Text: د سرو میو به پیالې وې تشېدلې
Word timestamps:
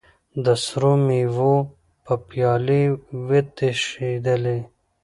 د 0.45 0.47
سرو 0.65 0.93
میو 1.05 1.53
به 2.05 2.15
پیالې 2.27 2.83
وې 3.27 3.41
تشېدلې 3.57 4.59